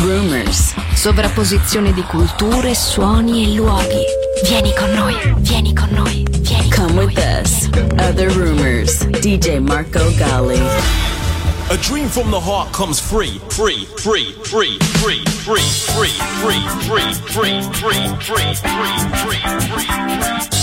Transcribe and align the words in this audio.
rumors. 0.00 0.74
Sovrapposizione 0.94 1.92
di 1.92 2.02
culture, 2.02 2.74
suoni 2.74 3.44
e 3.44 3.56
luoghi. 3.56 4.04
Vieni 4.44 4.72
con 4.74 4.90
noi, 4.92 5.16
vieni 5.38 5.74
con 5.74 5.88
noi, 5.90 6.24
vieni 6.40 6.70
Come 6.70 6.86
con 6.86 6.96
with 7.04 7.16
noi. 7.16 7.40
us. 7.40 7.68
Other 7.98 8.30
rumors. 8.32 9.04
DJ 9.20 9.58
Marco 9.58 10.10
Gali. 10.16 10.60
A 11.70 11.76
dream 11.76 12.08
from 12.08 12.30
the 12.30 12.40
heart 12.40 12.72
comes 12.72 12.98
free, 12.98 13.40
free, 13.48 13.86
free, 13.96 14.34
free, 14.44 14.78
free, 14.94 15.22
free, 15.44 15.66
free, 15.68 16.10
free, 16.40 16.62
free, 16.80 17.12
free, 17.26 17.62
free, 17.72 18.08
free, 18.22 18.54
free, 18.54 19.04
free, 19.12 20.48
free. 20.48 20.57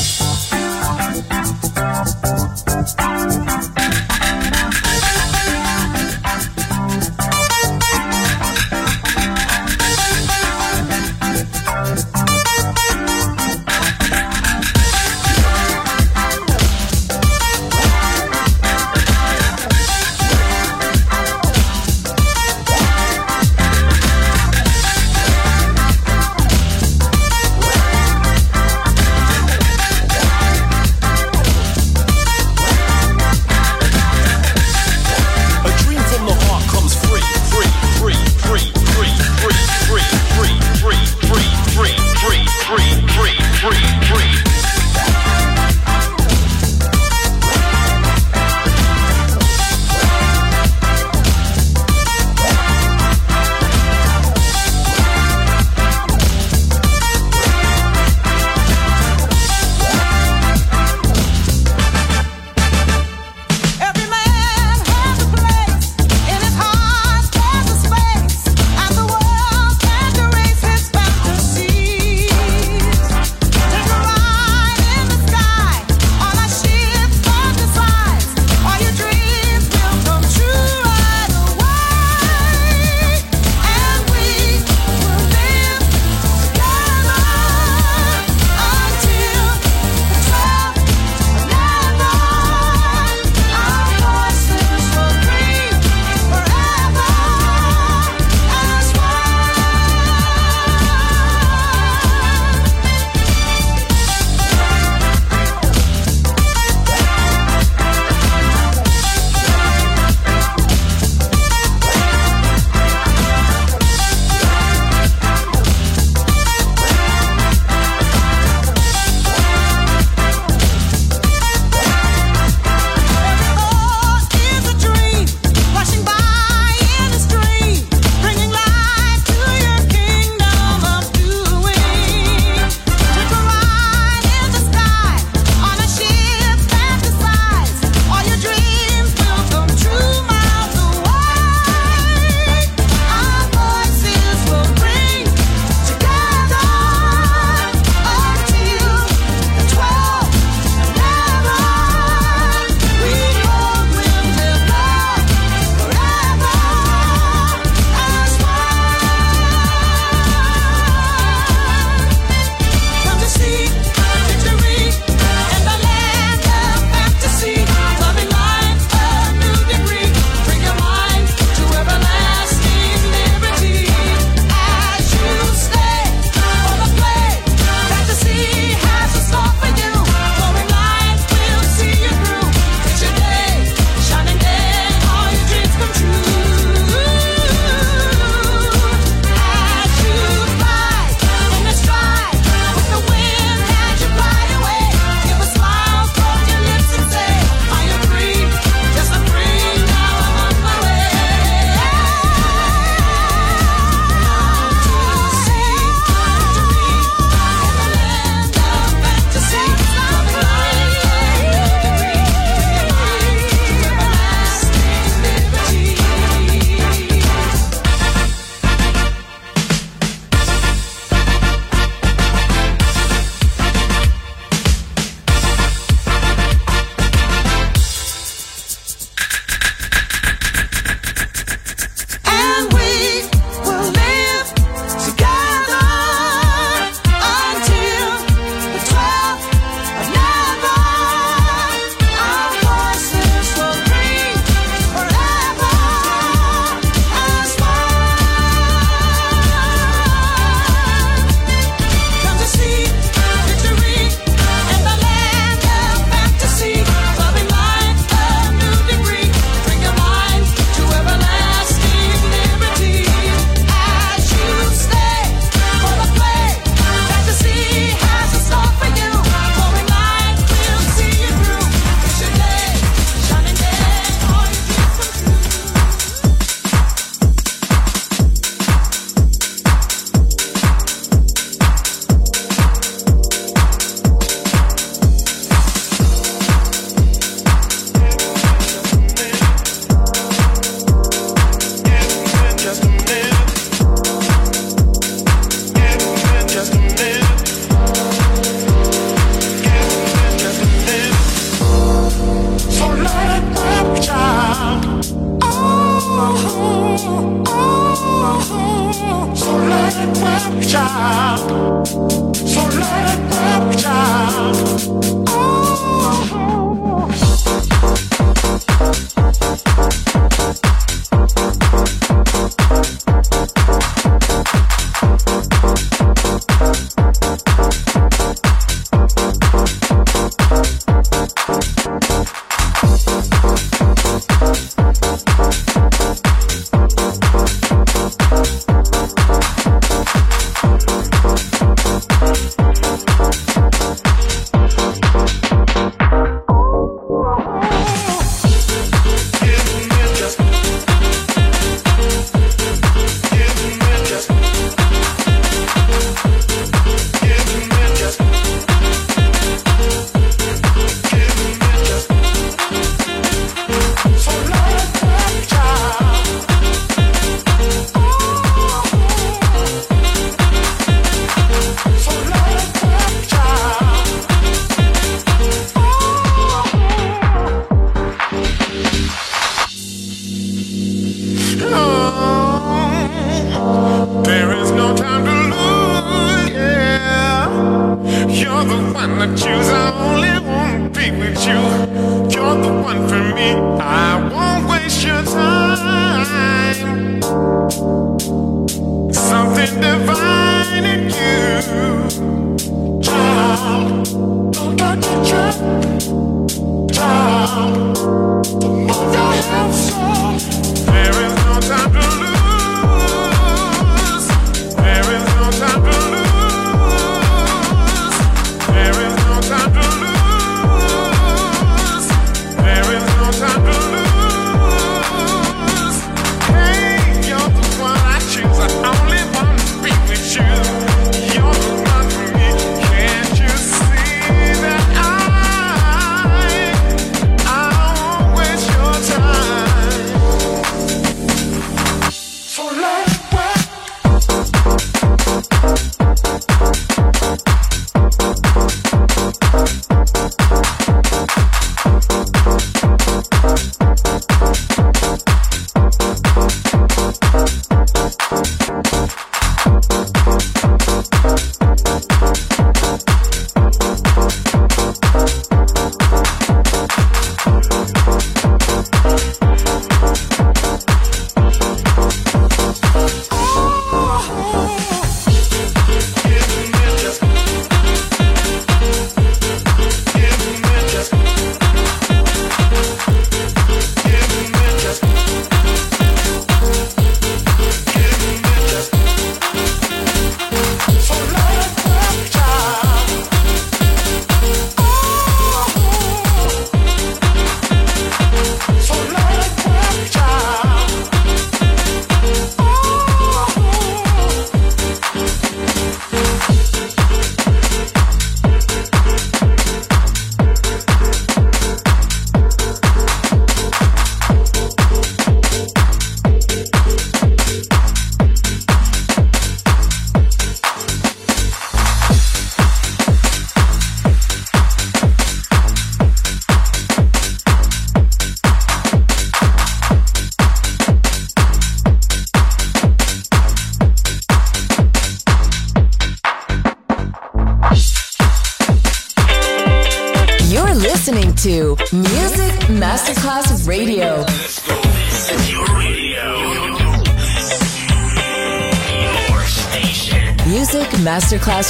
I 393.56 394.15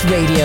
Radio. 0.08 0.45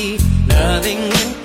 be 0.00 0.18
nothing 0.48 1.39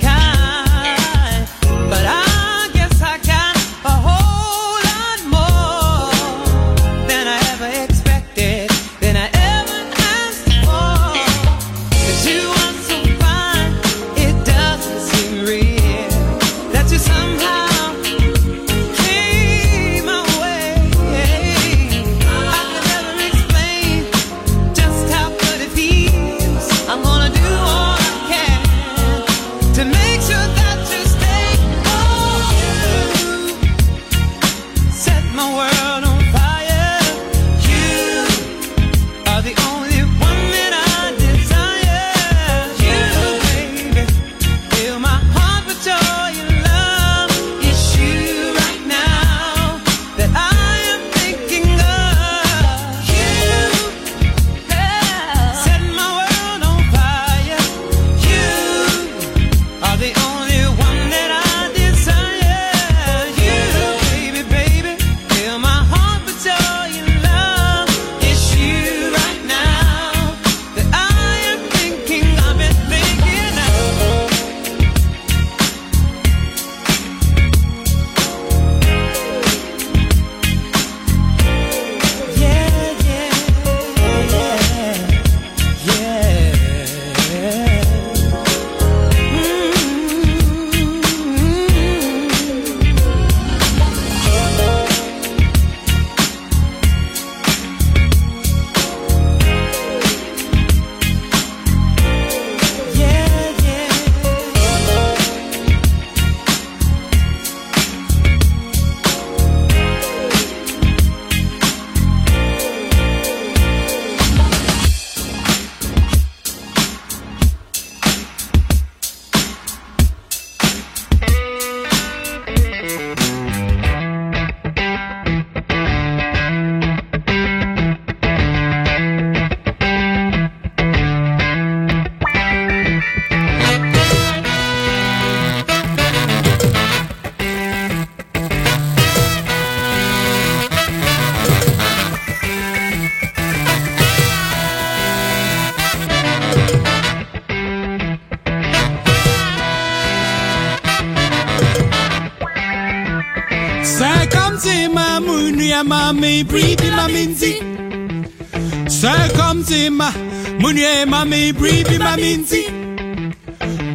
Sakamtima, 159.75 160.11
Munye 160.59 161.05
Mami, 161.05 161.51
Bribi 161.53 161.97
Maminzi. 161.99 162.63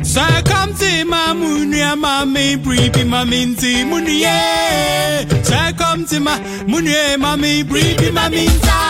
Sakamtima, 0.02 1.34
Munye 1.34 1.96
Mami, 1.96 2.56
Bribi 2.56 3.04
Maminzi, 3.04 3.84
Munye. 3.86 5.26
Sakamtima, 5.42 6.38
Munye 6.66 7.16
Mami, 7.18 7.64
Bribi 7.64 8.10
Maminza. 8.12 8.89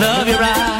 Love 0.00 0.28
you 0.28 0.40
now. 0.40 0.79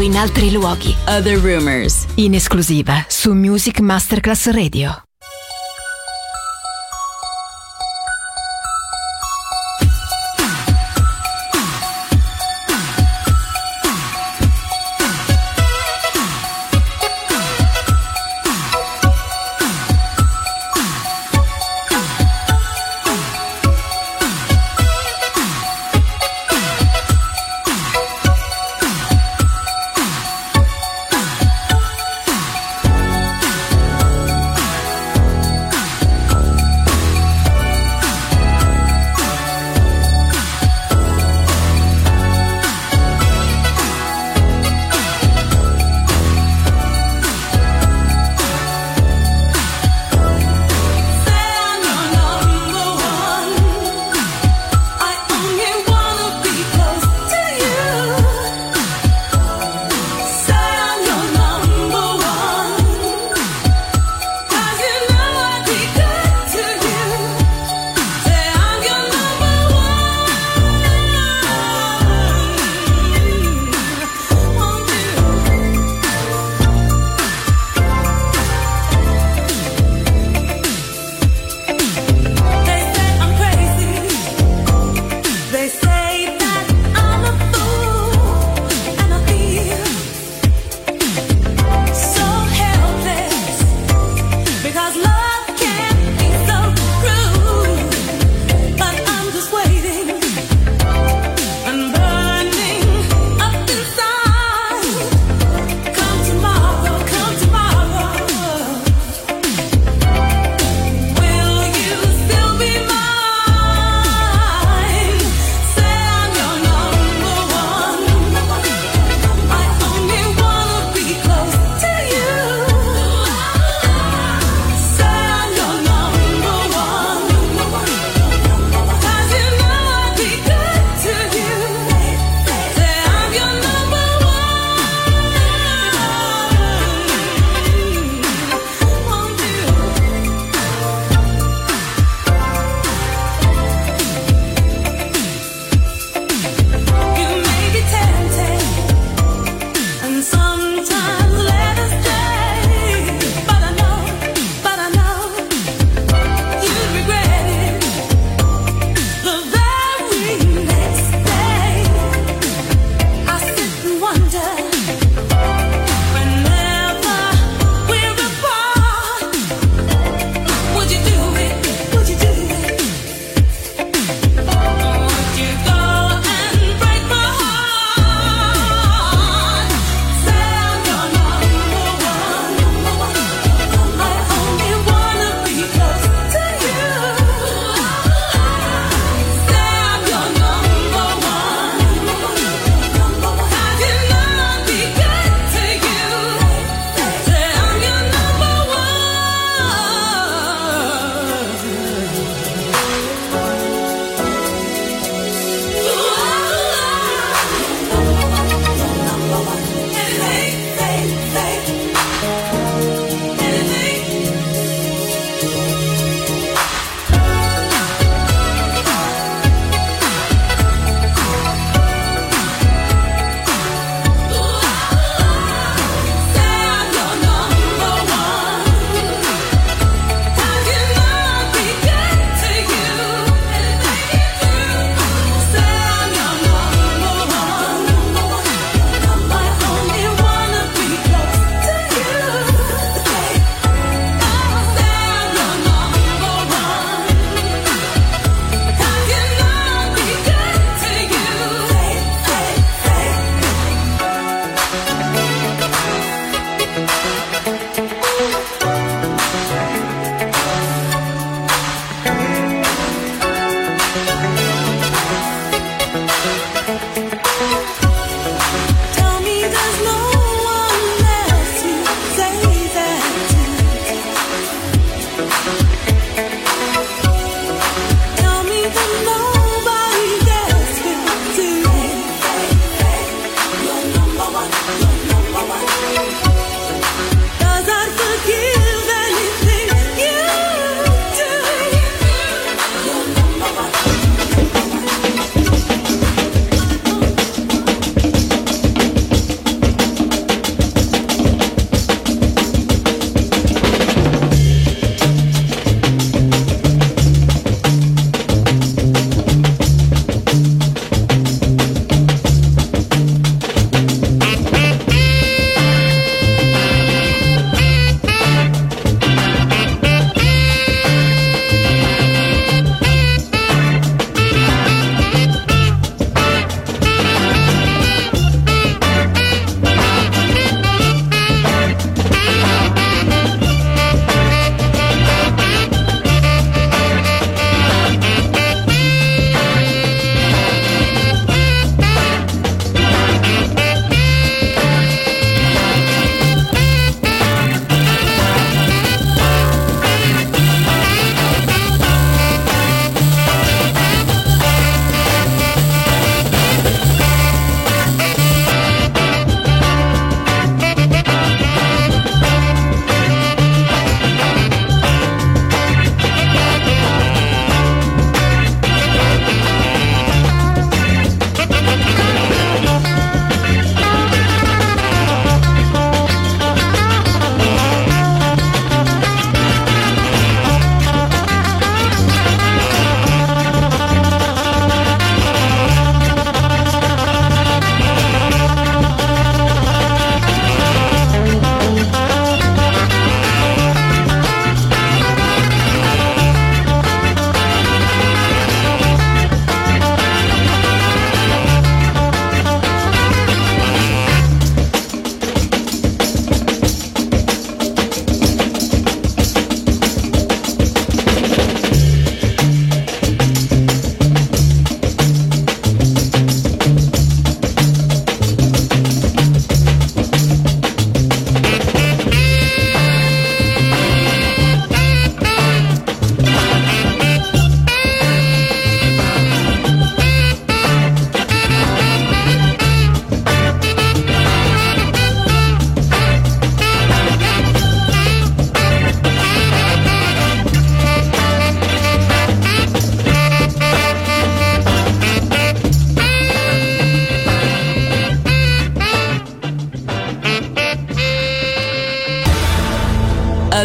In 0.00 0.16
altri 0.16 0.50
luoghi. 0.50 0.94
Other 1.06 1.38
Rumors. 1.38 2.06
In 2.16 2.34
esclusiva 2.34 3.04
su 3.08 3.32
Music 3.32 3.80
Masterclass 3.80 4.50
Radio. 4.50 5.07